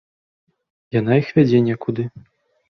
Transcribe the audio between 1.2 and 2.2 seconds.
іх вядзе некуды.